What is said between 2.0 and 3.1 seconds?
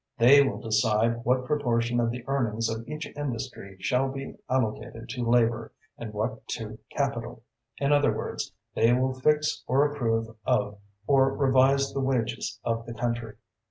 the earnings of each